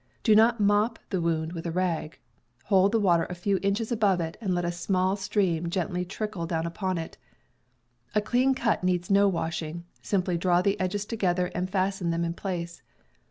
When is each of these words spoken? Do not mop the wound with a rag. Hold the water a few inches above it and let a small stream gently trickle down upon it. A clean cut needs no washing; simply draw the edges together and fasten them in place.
Do 0.23 0.33
not 0.35 0.59
mop 0.59 0.97
the 1.11 1.21
wound 1.21 1.53
with 1.53 1.67
a 1.67 1.71
rag. 1.71 2.17
Hold 2.65 2.91
the 2.91 2.99
water 2.99 3.27
a 3.29 3.35
few 3.35 3.59
inches 3.61 3.91
above 3.91 4.19
it 4.19 4.35
and 4.41 4.55
let 4.55 4.65
a 4.65 4.71
small 4.71 5.15
stream 5.15 5.69
gently 5.69 6.05
trickle 6.05 6.47
down 6.47 6.65
upon 6.65 6.97
it. 6.97 7.19
A 8.15 8.19
clean 8.21 8.55
cut 8.55 8.83
needs 8.83 9.11
no 9.11 9.27
washing; 9.27 9.85
simply 10.01 10.39
draw 10.39 10.63
the 10.63 10.79
edges 10.79 11.05
together 11.05 11.51
and 11.53 11.69
fasten 11.69 12.09
them 12.09 12.23
in 12.25 12.33
place. 12.33 12.81